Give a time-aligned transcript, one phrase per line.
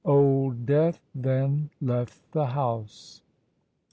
[0.03, 3.21] Old Death then left the house.